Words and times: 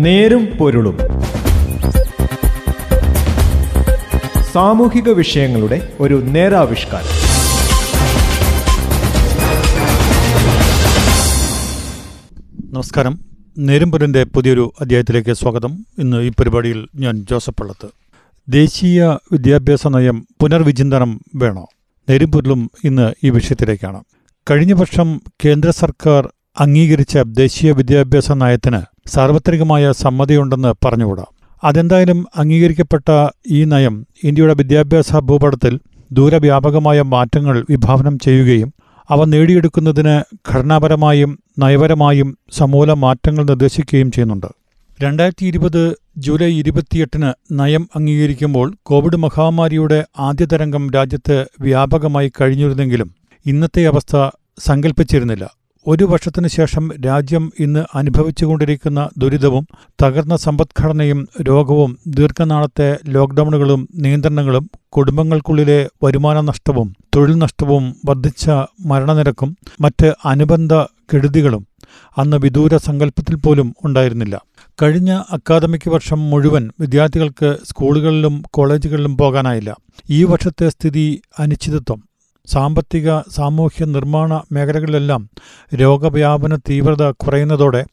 നേരും 0.00 0.48
പൊരുളും. 0.60 0.98
സാമൂഹിക 4.52 5.08
വിഷയങ്ങളുടെ 5.08 5.92
ഒരു 6.00 6.14
നേരാവിഷ്കാരം. 6.14 7.06
നമസ്കാരം. 12.74 13.18
നേരുംപുരന്റെ 13.58 14.24
പുതിയൊരു 14.24 14.72
അധ്യായത്തിലേക്ക് 14.80 15.32
സ്വാഗതം. 15.32 15.86
ഇന്ന് 15.98 16.22
ഈ 16.22 16.28
പരിപാടിയിൽ 16.28 16.86
ഞാൻ 16.96 17.26
ജോസഫ് 17.30 17.60
പള്ളത്ത്. 17.60 17.88
ദേശീയ 18.48 19.16
വിദ്യാഭ്യാസ 19.32 19.86
നയം 19.86 20.26
പുനർവിചിന്തനം 20.40 21.20
വേണോ? 21.34 21.66
നേരുംപൊരുളും 22.10 22.70
ഇന്ന് 22.84 23.14
ഈ 23.24 23.30
വിഷയത്തിലേക്കാണ്. 23.30 24.04
കഴിഞ്ഞ 24.50 24.72
വർഷം 24.72 25.20
കേന്ദ്ര 25.44 25.70
സർക്കാർ 25.70 26.30
അംഗീകരിച്ച 26.60 27.18
ദേശീയ 27.18 27.72
വിദ്യാഭ്യാസ 27.72 28.32
നയത്തിന് 28.32 28.89
സാർവത്രികമായ 29.06 29.92
സമ്മതിയുണ്ടെന്ന് 29.92 30.74
പറഞ്ഞുകൂടാ. 30.86 31.24
അതെന്തായാലും 31.64 32.26
അംഗീകരിക്കപ്പെട്ട 32.36 33.28
ഈ 33.46 33.64
നയം 33.64 34.06
ഇന്ത്യയുടെ 34.24 34.54
വിദ്യാഭ്യാസ 34.54 35.16
ഭൂപടത്തിൽ 35.16 35.80
ദൂരവ്യാപകമായ 36.12 37.02
മാറ്റങ്ങൾ 37.02 37.64
വിഭാവനം 37.70 38.18
ചെയ്യുകയും 38.18 38.74
അവ 39.10 39.24
നേടിയെടുക്കുന്നതിന് 39.24 40.22
ഘടനാപരമായും 40.52 41.38
നയപരമായും 41.58 42.38
സമൂല 42.52 42.92
മാറ്റങ്ങൾ 42.92 43.44
നിർദ്ദേശിക്കുകയും 43.44 44.10
ചെയ്യുന്നുണ്ട്. 44.10 44.46
രണ്ടായിരത്തി 45.02 45.46
ഇരുപത് 45.46 45.96
ജൂലൈ 46.16 46.52
ഇരുപത്തിയെട്ടിന് 46.52 47.32
നയം 47.52 47.88
അംഗീകരിക്കുമ്പോൾ 47.96 48.76
കോവിഡ് 48.82 49.16
മഹാമാരിയുടെ 49.16 50.04
ആദ്യ 50.18 50.44
തരംഗം 50.44 50.90
രാജ്യത്ത് 50.90 51.46
വ്യാപകമായി 51.60 52.32
കഴിഞ്ഞിരുന്നെങ്കിലും 52.40 53.14
ഇന്നത്തെ 53.46 53.86
അവസ്ഥ 53.86 54.30
സങ്കല്പിച്ചിരുന്നില്ല 54.58 55.59
ഒരു 55.86 56.04
വർഷത്തിനു 56.04 56.48
ശേഷം 56.48 56.90
രാജ്യം 57.06 57.52
ഇന്ന് 57.58 57.84
അനുഭവിച്ചുകൊണ്ടിരിക്കുന്ന 57.94 59.08
ദുരിതവും 59.18 59.66
തകർന്ന 60.02 60.36
സമ്പദ്ഘടനയും 60.36 61.28
രോഗവും 61.42 61.98
ദീർഘനാളത്തെ 62.06 62.98
ലോക്ഡൌണുകളും 63.08 63.88
നിയന്ത്രണങ്ങളും 63.94 64.70
കുടുംബങ്ങൾക്കുള്ളിലെ 64.88 65.88
വരുമാന 66.02 66.40
നഷ്ടവും 66.40 66.96
തൊഴിൽ 67.16 67.38
നഷ്ടവും 67.38 67.96
വർദ്ധിച്ച 68.04 68.50
മരണനിരക്കും 68.86 69.56
മറ്റ് 69.80 70.14
അനുബന്ധ 70.24 70.74
കെടുതികളും 71.14 71.66
അന്ന് 72.18 72.36
വിദൂര 72.36 72.76
സങ്കല്പത്തിൽ 72.76 73.34
പോലും 73.34 73.74
ഉണ്ടായിരുന്നില്ല. 73.84 74.40
കഴിഞ്ഞ 74.82 75.22
അക്കാദമിക് 75.30 75.90
വർഷം 75.90 76.30
മുഴുവൻ 76.30 76.70
വിദ്യാർത്ഥികൾക്ക് 76.80 77.56
സ്കൂളുകളിലും 77.64 78.42
കോളേജുകളിലും 78.50 79.16
പോകാനായില്ല. 79.16 79.76
ഈ 80.10 80.24
വർഷത്തെ 80.24 80.68
സ്ഥിതി 80.68 81.20
അനിശ്ചിതത്വം. 81.38 82.09
സാമ്പത്തിക 82.46 83.18
സാമൂഹ്യ 83.18 83.84
നിർമ്മാണ 83.84 84.40
മേഖലകളിലെല്ലാം 84.52 85.28
രോഗവ്യാപന 85.74 86.56
തീവ്രത 86.56 87.10
കുറയുന്നതോടെ 87.10 87.84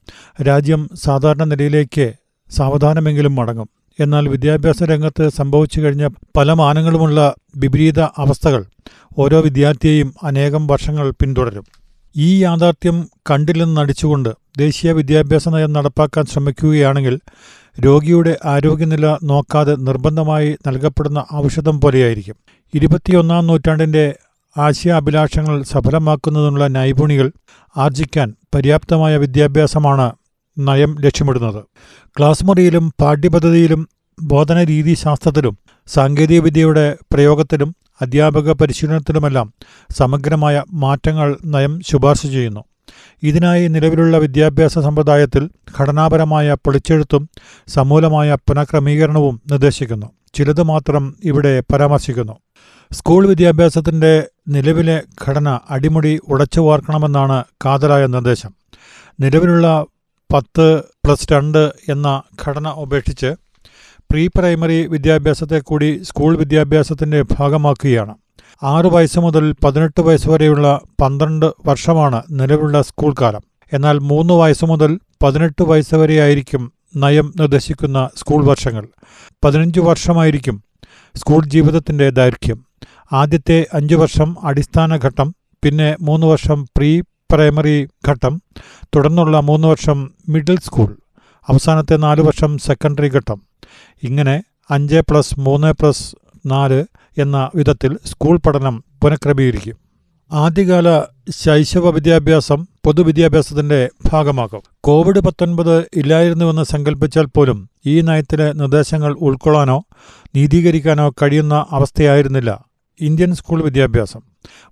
രാജ്യം 0.47 0.89
സാധാരണ 0.95 1.43
നിലയിലേക്ക് 1.43 2.13
സാവധാനമെങ്കിലും 2.49 3.35
മടങ്ങും. 3.35 3.69
എന്നാൽ 3.99 4.27
വിദ്യാഭ്യാസ 4.27 4.83
രംഗത്ത് 4.83 5.29
സംഭവിച്ചു 5.29 5.81
കഴിഞ്ഞ 5.81 6.09
പല 6.37 6.53
മാനങ്ങളുമുള്ള 6.53 7.35
വിപരീത 7.57 7.99
അവസ്ഥകൾ 7.99 8.65
ഓരോ 9.17 9.41
വിദ്യാർത്ഥിയെയും 9.41 10.13
അനേകം 10.23 10.67
വർഷങ്ങൾ 10.67 11.11
പിന്തുടരും. 11.11 11.65
ഈ 12.15 12.43
യാഥാർത്ഥ്യം 12.43 13.09
കണ്ടില്ലെന്ന് 13.31 13.77
നടിച്ചുകൊണ്ട് 13.77 14.29
ദേശീയ 14.57 14.91
വിദ്യാഭ്യാസ 14.91 15.49
നയം 15.49 15.73
നടപ്പാക്കാൻ 15.73 16.25
ശ്രമിക്കുകയാണെങ്കിൽ 16.25 17.19
രോഗിയുടെ 17.85 18.37
ആരോഗ്യനില 18.45 19.17
നോക്കാതെ 19.23 19.75
നിർബന്ധമായി 19.75 20.57
നൽകപ്പെടുന്ന 20.67 21.25
ഔഷധം 21.35 21.81
പോലെയായിരിക്കും. 21.81 22.35
ഇരുപത്തിയൊന്നാം 22.73 23.47
നൂറ്റാണ്ടിന്റെ 23.47 24.15
ആശയാഭിലാഷങ്ങൾ 24.57 25.63
സഫലമാക്കുന്നതിനുള്ള 25.63 26.67
നൈപുണികൾ 26.67 27.31
ആർജിക്കാൻ 27.77 28.35
പര്യാപ്തമായ 28.55 29.17
വിദ്യാഭ്യാസമാണ് 29.17 30.11
നയം 30.59 30.97
ലക്ഷ്യമിടുന്നത്. 30.99 31.63
ക്ലാസ് 32.17 32.45
മുറിയിലും 32.45 32.93
പാഠ്യപദ്ധതിയിലും 33.01 33.89
ബോധന 34.21 34.63
രീതിശാസ്ത്രത്തിലും 34.63 35.57
സാങ്കേതികവിദ്യയുടെ 35.87 36.97
പ്രയോഗത്തിലും 37.13 37.75
അധ്യാപക 38.01 38.51
പരിശീലനത്തിലുമെല്ലാം 38.51 39.53
സമഗ്രമായ 39.97 40.63
മാറ്റങ്ങൾ 40.73 41.37
നയം 41.45 41.79
ശുപാർശ 41.87 42.21
ചെയ്യുന്നു. 42.21 42.63
ഇതിനായി 43.23 43.67
നിലവിലുള്ള 43.67 44.17
വിദ്യാഭ്യാസ 44.17 44.79
സമ്പ്രദായത്തിൽ 44.79 45.49
ഘടനാപരമായ 45.79 46.53
പൊളിച്ചെഴുത്തും 46.53 47.29
സമൂലമായ 47.67 48.35
പുനഃക്രമീകരണവും 48.47 49.41
നിർദ്ദേശിക്കുന്നു. 49.51 50.05
ചിലത് 50.33 50.63
മാത്രം 50.63 51.15
ഇവിടെ 51.23 51.63
പരാമർശിക്കുന്നു. 51.73 52.33
സ്കൂൾ 52.91 53.27
വിദ്യാഭ്യാസത്തിന്റെ 53.27 54.27
നിലവിലെ 54.47 55.03
ഘടന 55.27 55.59
അടിമുടി 55.69 56.19
ഉടച്ചു 56.27 56.59
വാർക്കണമെന്നാണ് 56.59 57.43
കാതലായ 57.65 58.07
നിർദ്ദേശം. 58.07 58.53
നിലവിലുള്ള 59.19 59.85
പത്ത് 60.33 60.79
പ്ലസ് 60.79 61.33
രണ്ട് 61.33 61.71
എന്ന 61.89 62.21
ഘടന 62.47 62.67
ഉപേക്ഷിച്ച് 62.67 63.33
പ്രീ 64.11 64.27
പ്രൈമറി 64.27 64.87
വിദ്യാഭ്യാസത്തെ 64.87 65.59
കൂടി 65.59 65.99
സ്കൂൾ 66.03 66.37
വിദ്യാഭ്യാസത്തിന്റെ 66.37 67.21
ഭാഗമാക്കുകയാണ്. 67.21 68.15
ആറു 68.63 68.87
വയസ്സ് 68.87 69.19
മുതൽ 69.19 69.53
പതിനെട്ട് 69.63 70.01
വയസ്സ് 70.01 70.29
വരെയുള്ള 70.29 70.79
പന്ത്രണ്ട് 71.01 71.45
വർഷമാണ് 71.65 72.23
നിലവിലുള്ള 72.31 72.81
സ്കൂൾ 72.81 73.15
കാലം. 73.21 73.41
എന്നാൽ 73.73 73.99
മൂന്ന് 73.99 74.33
വയസ്സ് 74.33 74.65
മുതൽ 74.65 74.99
പതിനെട്ട് 75.23 75.63
വയസ്സ് 75.63 75.95
വരെയായിരിക്കും 75.95 76.71
നയം 76.95 77.33
നിർദ്ദേശിക്കുന്ന 77.39 78.09
സ്കൂൾ 78.15 78.45
വർഷങ്ങൾ. 78.45 78.87
പതിനഞ്ച് 79.45 79.79
വർഷമായിരിക്കും 79.79 80.63
സ്കൂൾ 81.15 81.45
ജീവിതത്തിന്റെ 81.45 82.09
ദൈർഘ്യം. 82.09 82.66
ആദ്യത്തെ 83.11 83.67
അഞ്ചു 83.73 83.95
വർഷം 83.95 84.35
അടിസ്ഥാന 84.43 84.97
ഘട്ടം 84.97 85.35
പിന്നെ 85.63 85.95
മൂന്ന് 86.01 86.27
വർഷം 86.27 86.65
പ്രീ 86.77 87.01
പ്രൈമറി 87.01 87.87
ഘട്ടം 88.07 88.41
തുടർന്നുള്ള 88.95 89.39
മൂന്ന് 89.39 89.67
വർഷം 89.67 90.11
മിഡിൽ 90.29 90.57
സ്കൂൾ 90.59 90.97
അവസാനത്തെ 91.49 91.95
നാല് 91.95 92.21
വർഷം 92.21 92.57
സെക്കൻഡറി 92.57 93.09
ഘട്ടം. 93.09 93.41
ഇങ്ങനെ 94.03 94.43
അഞ്ച് 94.71 94.95
പ്ലസ് 95.09 95.39
മൂന്ന് 95.39 95.73
പ്ലസ് 95.73 96.15
നാല് 96.45 96.85
എന്ന 97.17 97.49
വിധത്തിൽ 97.55 97.97
സ്കൂൾ 98.05 98.37
പഠനം 98.37 98.83
പുനഃക്രമീകരിക്കും. 99.03 99.77
ആദ്യകാല 100.31 101.01
ശൈശവ 101.29 101.89
വിദ്യാഭ്യാസം 101.89 102.67
പൊതുവിദ്യാഭ്യാസത്തിന്റെ 102.85 103.89
ഭാഗമാകും. 104.11 104.61
കോവിഡ് 104.83 105.19
പത്തൊൻപത് 105.19 105.87
ഇല്ലായിരുന്നുവെന്ന് 105.95 106.63
സങ്കല്പിച്ചാൽ 106.63 107.25
പോലും 107.25 107.69
ഈ 107.85 108.01
നയത്തിലെ 108.01 108.53
നിർദ്ദേശങ്ങൾ 108.53 109.13
ഉൾക്കൊള്ളാനോ 109.13 109.83
നീതീകരിക്കാനോ 110.35 111.09
കഴിയുന്ന 111.21 111.65
അവസ്ഥയായിരുന്നില്ല. 111.71 112.67
ഇന്ത്യൻ 112.99 113.35
സ്കൂൾ 113.35 113.63
വിദ്യാഭ്യാസം. 113.63 114.21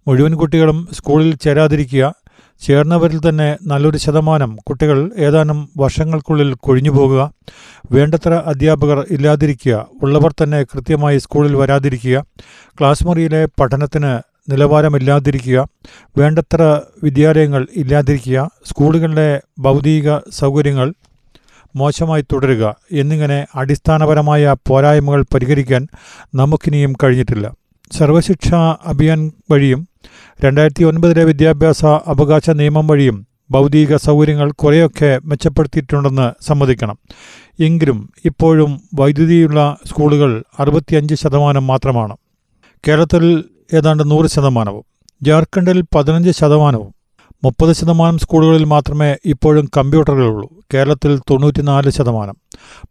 മുഴുവൻ 0.08 0.36
കുട്ടികളും 0.36 0.88
സ്കൂളിൽ 0.94 1.36
ചേരാതിരിക്കുക 1.36 2.14
ചേർന്നവരിൽ 2.62 3.30
തന്നെ 3.30 3.58
നല്ലൊരു 3.62 3.98
ശതമാനം 3.98 4.58
കുട്ടികൾ 4.68 5.12
ഏതാനും 5.18 5.70
വർഷങ്ങൾക്കുള്ളിൽ 5.78 6.54
കൊഴിഞ്ഞു 6.54 6.92
പോകുക 6.92 7.32
വേണ്ടത്ര 7.92 8.34
അധ്യാപകർ 8.46 9.06
ഇല്ലാതിരിക്കുക 9.12 9.88
ഉള്ളവർ 10.04 10.34
തന്നെ 10.44 10.64
കൃത്യമായി 10.64 11.18
സ്കൂളിൽ 11.18 11.56
വരാതിരിക്കുക 11.56 12.24
ക്ലാസ് 12.80 13.08
മുറിയിലെ 13.08 13.46
പഠനത്തിന് 13.62 14.14
നിലവാരമില്ലാതിരിക്കുക 14.52 15.60
വേണ്ടത്ര 16.18 16.62
വിദ്യാലയങ്ങൾ 17.04 17.68
ഇല്ലാതിരിക്കുക 17.76 18.50
സ്കൂളുകളിലെ 18.66 19.42
ഭൗതിക 19.60 20.18
സൗകര്യങ്ങൾ 20.32 20.94
മോശമായി 21.76 22.22
തുടരുക 22.22 22.76
എന്നിങ്ങനെ 22.92 23.46
അടിസ്ഥാനപരമായ 23.56 24.56
പോരായ്മകൾ 24.70 25.26
പരിഹരിക്കാൻ 25.34 25.88
നമുക്കിനിയും 26.36 26.94
കഴിഞ്ഞിട്ടില്ല. 27.04 27.65
സർവശിക്ഷാ 27.92 28.78
അഭിയാൻ 28.86 29.32
വഴിയും 29.52 29.88
രണ്ടായിരത്തി 30.46 30.84
ഒൻപതിലെ 30.84 31.24
വിദ്യാഭ്യാസ 31.24 31.86
അവകാശ 31.86 32.50
നിയമം 32.50 32.88
വഴിയും 32.88 33.28
ഭൗതിക 33.52 33.96
സൗകര്യങ്ങൾ 33.96 34.52
കുറേയൊക്കെ 34.52 35.20
മെച്ചപ്പെടുത്തിയിട്ടുണ്ടെന്ന് 35.26 36.44
സമ്മതിക്കണം. 36.44 36.98
എങ്കിലും 37.60 38.10
ഇപ്പോഴും 38.26 38.82
വൈദ്യുതിയുള്ള 38.96 39.78
സ്കൂളുകൾ 39.86 40.44
അറുപത്തിയഞ്ച് 40.60 41.16
ശതമാനം 41.16 41.68
മാത്രമാണ്. 41.68 42.18
കേരളത്തിൽ 42.88 43.44
ഏതാണ്ട് 43.74 44.12
നൂറ് 44.12 44.28
ശതമാനവും. 44.28 44.84
ജാർഖണ്ഡിൽ 45.22 45.84
പതിനഞ്ച് 45.96 46.32
ശതമാനവും. 46.32 46.94
മുപ്പത് 47.44 47.74
ശതമാനം 47.74 48.18
സ്കൂളുകളിൽ 48.18 48.64
മാത്രമേ 48.64 49.16
ഇപ്പോഴും 49.26 49.70
കമ്പ്യൂട്ടറുകളുള്ളൂ. 49.78 50.50
കേരളത്തിൽ 50.74 51.20
തൊണ്ണൂറ്റിനാല് 51.20 51.90
ശതമാനം. 51.90 52.36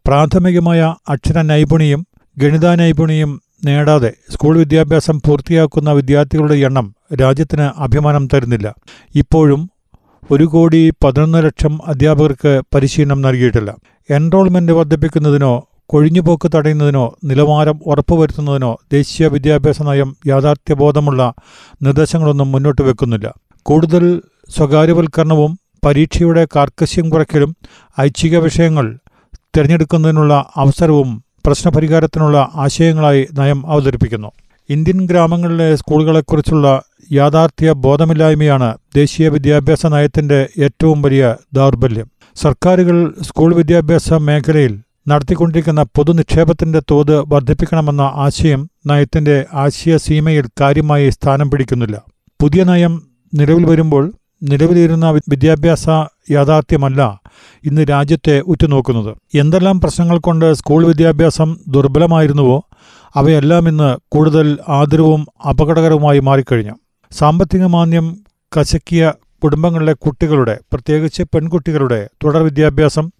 പ്രാഥമികമായ 0.05 0.95
അക്ഷര 1.09 1.41
നൈപുണിയും 1.41 2.07
ഗണിത 2.37 2.75
നൈപുണിയും 2.75 3.41
നേടാതെ 3.65 4.13
സ്കൂൾ 4.29 4.57
വിദ്യാഭ്യാസം 4.57 5.19
പൂർത്തിയാക്കുന്ന 5.19 5.91
വിദ്യാർത്ഥികളുടെ 5.91 6.55
എണ്ണം 6.55 6.95
രാജ്യത്തിന് 7.21 7.61
അഭിമാനം 7.61 8.27
തരുന്നില്ല. 8.33 8.75
ഇപ്പോഴും 9.15 9.69
ഒരു 10.31 10.43
കോടി 10.43 10.93
പതിനൊന്ന് 11.03 11.45
ലക്ഷം 11.45 11.79
അധ്യാപകർക്ക് 11.87 12.61
പരിശീലനം 12.75 13.21
നൽകിയിട്ടില്ല. 13.21 13.75
എൻറോൾമെന്റ് 14.09 14.71
വർദ്ധിപ്പിക്കുന്നതിനോ 14.71 15.67
കൊഴിഞ്ഞുപോക്ക് 15.85 16.51
തടയുന്നതിനോ 16.55 17.15
നിലവാരം 17.23 17.79
ഉറപ്പുവരുത്തുന്നതിനോ 17.85 18.77
ദേശീയ 18.93 19.27
വിദ്യാഭ്യാസ 19.27 19.81
നയം 19.81 20.15
യാഥാർത്ഥ്യബോധമുള്ള 20.27 21.33
നിർദ്ദേശങ്ങളൊന്നും 21.81 22.51
മുന്നോട്ട് 22.51 22.81
വെക്കുന്നില്ല. 22.81 23.33
കൂടുതൽ 23.63 24.21
സ്വകാര്യവൽക്കരണവും 24.49 25.59
പരീക്ഷയുടെ 25.85 26.47
കാർക്കശ്യം 26.55 27.09
കുറയ്ക്കലും 27.09 27.55
ഐച്ഛിക 28.01 28.37
വിഷയങ്ങൾ 28.37 28.97
തിരഞ്ഞെടുക്കുന്നതിനുള്ള 29.57 30.49
അവസരവും 30.55 31.24
പ്രശ്നപരിഹാരത്തിനുള്ള 31.45 32.49
ആശയങ്ങളായി 32.55 33.27
നയം 33.39 33.67
അവതരിപ്പിക്കുന്നു. 33.67 34.31
ഇന്ത്യൻ 34.69 35.05
ഗ്രാമങ്ങളിലെ 35.05 35.75
സ്കൂളുകളെക്കുറിച്ചുള്ള 35.75 36.81
യാഥാർത്ഥ്യ 37.11 37.71
ബോധമില്ലായ്മയാണ് 37.71 38.77
ദേശീയ 38.95 39.27
വിദ്യാഭ്യാസ 39.27 39.85
നയത്തിന്റെ 39.85 40.49
ഏറ്റവും 40.59 41.01
വലിയ 41.01 41.35
ദൗർബല്യം. 41.53 42.07
സർക്കാരുകൾ 42.35 43.13
സ്കൂൾ 43.21 43.55
വിദ്യാഭ്യാസ 43.55 44.13
മേഖലയിൽ 44.13 44.79
നടത്തിക്കൊണ്ടിരിക്കുന്ന 45.07 45.83
പൊതുനിക്ഷേപത്തിന്റെ 45.83 46.81
തോത് 46.91 47.19
വർദ്ധിപ്പിക്കണമെന്ന 47.19 48.01
ആശയം 48.01 48.69
നയത്തിന്റെ 48.87 49.45
ആശയ 49.53 49.97
സീമയിൽ 49.97 50.49
കാര്യമായി 50.61 51.09
സ്ഥാനം 51.09 51.51
പിടിക്കുന്നില്ല. 51.51 52.01
പുതിയ 52.41 52.63
നയം 52.63 53.01
നിലവിൽ 53.33 53.65
വരുമ്പോൾ 53.65 54.13
നിലവിലിരുന്ന 54.43 55.09
വിദ്യാഭ്യാസ 55.09 55.89
യാഥാർത്ഥ്യമല്ല 56.31 57.21
ഇന്ന് 57.63 57.85
രാജ്യത്തെ 57.89 58.39
ഉറ്റുനോക്കുന്നത്. 58.39 59.15
എന്തെല്ലാം 59.33 59.81
പ്രശ്നങ്ങൾ 59.81 60.17
കൊണ്ട് 60.17 60.53
സ്കൂൾ 60.53 60.85
വിദ്യാഭ്യാസം 60.85 61.57
ദുർബലമായിരുന്നുവോ 61.67 62.63
അവയെല്ലാം 63.15 63.67
ഇന്ന് 63.67 63.97
കൂടുതൽ 64.11 64.57
ആദരവും 64.69 65.25
അപകടകരവുമായി 65.49 66.19
മാറിക്കഴിഞ്ഞു. 66.19 66.75
സാമ്പത്തിക 67.11 67.65
മാന്യം 67.65 68.17
കശക്കിയ 68.59 69.13
കുടുംബങ്ങളിലെ 69.43 69.93
കുട്ടികളുടെ 69.93 70.59
പ്രത്യേകിച്ച് 70.73 71.23
പെൺകുട്ടികളുടെ 71.23 72.09
തുടർ 72.23 72.43
വിദ്യാഭ്യാസം 72.43 73.11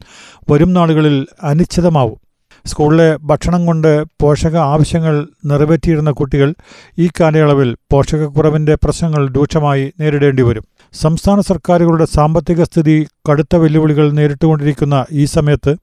വരും 0.51 0.73
നാളുകളിൽ 0.73 1.27
അനിശ്ചിതമാവും. 1.43 2.24
സ്കൂളിലെ 2.67 3.17
ഭക്ഷണം 3.23 3.65
കൊണ്ട് 3.65 4.03
പോഷക 4.21 4.57
ആവശ്യങ്ങൾ 4.57 5.15
നിറവേറ്റിയിരുന്ന 5.45 6.11
കുട്ടികൾ 6.11 6.53
ഈ 6.99 7.09
കാലയളവിൽ 7.19 7.75
പോഷകക്കുറവിന്റെ 7.91 8.75
പ്രശ്നങ്ങൾ 8.83 9.27
രൂക്ഷമായി 9.35 9.91
നേരിടേണ്ടി 9.99 10.41
വരും. 10.41 10.63
സംസ്ഥാന 10.93 11.39
സർക്കാരുകളുടെ 11.41 12.05
സാമ്പത്തിക 12.05 12.63
സ്ഥിതി 12.63 13.07
കടുത്ത 13.29 13.55
വെല്ലുവിളികൾ 13.55 14.11
നേരിട്ടുകൊണ്ടിരിക്കുന്ന 14.11 15.05
ഈ 15.11 15.25
സമയത്ത് 15.25 15.75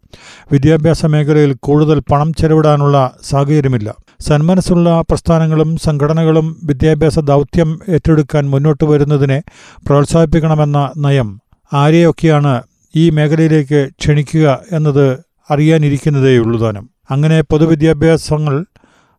വിദ്യാഭ്യാസ 0.53 1.07
മേഖലയിൽ 1.07 1.57
കൂടുതൽ 1.61 1.99
പണം 2.13 2.33
ചെലവിടാനുള്ള 2.33 3.15
സാഹചര്യമില്ല. 3.31 3.95
സന്മനസ്സുള്ള 4.21 4.89
പ്രസ്ഥാനങ്ങളും 5.11 5.77
സംഘടനകളും 5.77 6.61
വിദ്യാഭ്യാസ 6.65 7.19
ദൗത്യം 7.19 7.79
ഏറ്റെടുക്കാൻ 7.89 8.51
മുന്നോട്ട് 8.51 8.85
വരുന്നതിനെ 8.85 9.43
പ്രോത്സാഹിപ്പിക്കണമെന്ന 9.87 10.91
നയം 10.97 11.39
ആരെയൊക്കെയാണ് 11.73 12.63
ഈ 12.97 13.11
മേഖലയിലേക്ക് 13.11 13.89
ക്ഷണിക്കുക 14.01 14.47
എന്നത് 14.73 15.07
അറിയാനിരിക്കുന്നതേയുള്ളൂ 15.51 16.61
താനും 16.61 16.91
അങ്ങനെ 17.11 17.41
പൊതുവിദ്യാഭ്യാസങ്ങൾ 17.41 18.65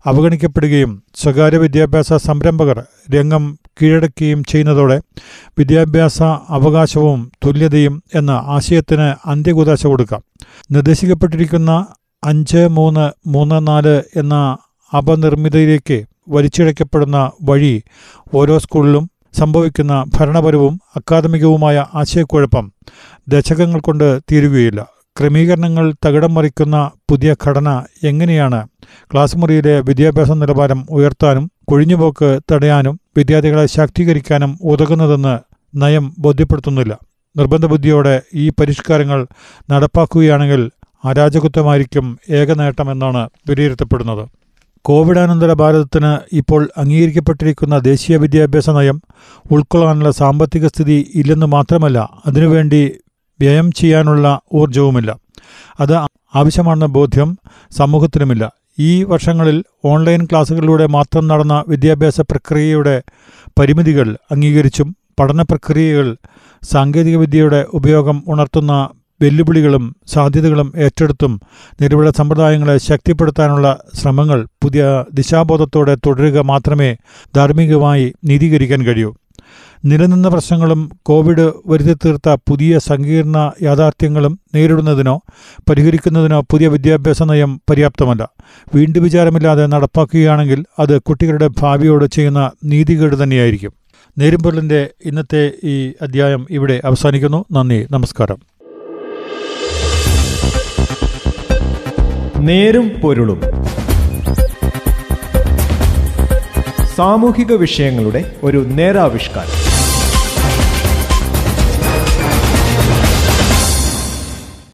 അവഗണിക്കപ്പെടുകയും 0.06 1.04
സ്വകാര്യ 1.16 1.58
വിദ്യാഭ്യാസ 1.58 2.14
സംരംഭകർ 2.14 2.84
രംഗം 3.12 3.58
കീഴടക്കുകയും 3.82 4.44
ചെയ്യുന്നതോടെ 4.44 5.02
വിദ്യാഭ്യാസ 5.58 6.24
അവകാശവും 6.50 7.32
തുല്യതയും 7.46 8.04
എന്ന 8.16 8.32
ആശയത്തിന് 8.32 9.30
അന്ത്യകുതാശ 9.30 9.88
കൊടുക്കാം. 9.88 10.22
നിർദ്ദേശിക്കപ്പെട്ടിരിക്കുന്ന 10.72 11.86
അഞ്ച് 12.24 12.58
മൂന്ന് 12.58 13.30
മൂന്ന് 13.30 13.68
നാല് 13.68 14.04
എന്ന 14.16 14.58
അപനിർമ്മിതയിലേക്ക് 14.98 16.06
വലിച്ചിഴക്കപ്പെടുന്ന 16.30 17.32
വഴി 17.42 17.84
ഓരോ 18.34 18.58
സ്കൂളിലും 18.58 19.10
സംഭവിക്കുന്ന 19.34 20.06
ഭരണപരവും 20.18 20.82
അക്കാദമികവുമായ 20.96 21.86
ആശയക്കുഴപ്പം 21.94 22.72
ദശകങ്ങൾ 23.28 23.80
കൊണ്ട് 23.80 24.20
തീരുകയില്ല. 24.32 24.88
ക്രമീകരണങ്ങൾ 25.20 25.94
തകിടം 26.06 26.34
മറിക്കുന്ന 26.34 26.92
പുതിയ 27.10 27.36
ഘടന 27.48 27.86
എങ്ങനെയാണ്? 28.04 28.68
ക്ലാസ് 29.14 29.38
മുറിയിലെ 29.38 29.80
വിദ്യാഭ്യാസ 29.80 30.32
നിലവാരം 30.32 30.86
ഉയർത്താനും 30.90 31.52
കൊഴിഞ്ഞുപോക്ക് 31.68 32.40
തടയാനും 32.52 33.00
വിദ്യാർത്ഥികളെ 33.18 33.66
ശാക്തീകരിക്കാനും 33.66 34.58
ഉതകുന്നതെന്ന് 34.64 35.40
നയം 35.76 36.16
ബോധ്യപ്പെടുത്തുന്നില്ല. 36.20 37.00
നിർബന്ധ 37.38 37.66
ബുദ്ധിയോടെ 37.66 38.22
ഈ 38.34 38.50
പരിഷ്കാരങ്ങൾ 38.50 39.28
നടപ്പാക്കുകയാണെങ്കിൽ 39.72 40.70
അരാജകത്വമായിരിക്കും 41.06 42.18
ഏക 42.30 42.54
നേട്ടമെന്നാണ് 42.54 43.30
വിലയിരുത്തപ്പെടുന്നത്. 43.50 44.28
കോവിഡാനന്തര 44.86 45.54
ഭാരതത്തിന് 45.54 46.36
ഇപ്പോൾ 46.36 46.70
അംഗീകരിക്കപ്പെട്ടിരിക്കുന്ന 46.78 47.80
ദേശീയ 47.80 48.18
വിദ്യാഭ്യാസ 48.18 48.70
നയം 48.70 49.02
ഉൾക്കൊള്ളാനുള്ള 49.52 50.12
സാമ്പത്തിക 50.12 50.68
സ്ഥിതി 50.68 51.12
ഇല്ലെന്ന് 51.16 51.46
മാത്രമല്ല 51.46 52.10
അതിനുവേണ്ടി 52.26 52.94
വ്യയം 53.40 53.72
ചെയ്യാനുള്ള 53.72 54.40
ഊർജവുമില്ല 54.54 55.18
അത് 55.80 55.96
ആവശ്യമാണെന്ന 56.36 56.86
ബോധ്യം 56.86 57.38
സമൂഹത്തിനുമില്ല. 57.78 58.52
ഈ 58.80 59.04
വർഷങ്ങളിൽ 59.04 59.64
ഓൺലൈൻ 59.86 60.26
ക്ലാസുകളിലൂടെ 60.26 60.86
മാത്രം 60.86 61.28
നടന്ന 61.28 61.64
വിദ്യാഭ്യാസ 61.68 62.22
പ്രക്രിയയുടെ 62.22 63.02
പരിമിതികൾ 63.60 64.18
അംഗീകരിച്ചും 64.32 64.96
പഠന 65.20 65.42
പ്രക്രിയകൾ 65.42 66.16
സാങ്കേതികവിദ്യയുടെ 66.72 67.66
ഉപയോഗം 67.74 68.24
ഉണർത്തുന്ന 68.28 68.90
വെല്ലുവിളികളും 69.22 69.96
സാധ്യതകളും 70.08 70.74
ഏറ്റെടുത്തും 70.76 71.42
നിലവിലെ 71.82 72.12
സമ്പ്രദായങ്ങളെ 72.12 72.78
ശക്തിപ്പെടുത്താനുള്ള 72.78 73.78
ശ്രമങ്ങൾ 73.94 74.48
പുതിയ 74.64 75.04
ദിശാബോധത്തോടെ 75.14 75.96
തുടരുക 75.96 76.40
മാത്രമേ 76.40 76.96
ധാർമ്മികമായി 77.36 78.14
നീതീകരിക്കാൻ 78.26 78.84
കഴിയൂ. 78.84 79.16
നിലനിന്ന 79.86 80.28
പ്രശ്നങ്ങളും 80.28 80.90
കോവിഡ് 81.02 81.52
വരുത്തി 81.66 81.94
തീർത്ത 81.94 82.30
പുതിയ 82.30 82.80
സങ്കീർണ 82.80 83.52
യാഥാർത്ഥ്യങ്ങളും 83.62 84.40
നേരിടുന്നതിനോ 84.56 85.22
പരിഹരിക്കുന്നതിനോ 85.70 86.42
പുതിയ 86.42 86.68
വിദ്യാഭ്യാസ 86.68 87.24
നയം 87.24 87.62
പര്യാപ്തമല്ല. 87.70 88.30
വീണ്ടും 88.76 89.04
വിചാരമില്ലാതെ 89.04 89.66
നടപ്പാക്കുകയാണെങ്കിൽ 89.66 90.66
അത് 90.80 91.02
കുട്ടികളുടെ 91.02 91.50
ഭാവിയോട് 91.60 92.06
ചെയ്യുന്ന 92.06 92.52
നീതികേട് 92.64 93.24
തന്നെയായിരിക്കും. 93.24 93.74
നേരുംപൊരുളിന്റെ 94.18 94.90
ഇന്നത്തെ 95.06 95.52
ഈ 95.64 95.94
അധ്യായം 96.02 96.48
ഇവിടെ 96.50 96.82
അവസാനിക്കുന്നു. 96.86 97.46
നന്ദി. 97.52 97.88
നമസ്കാരം. 97.92 98.38
നേരും 102.38 102.92
പൊരുളും 103.04 103.42
സാമൂഹിക 106.96 107.54
വിഷയങ്ങളുടെ 107.54 108.36
ഒരു 108.44 108.66
നേരാവിഷ്കാരം. 108.68 109.73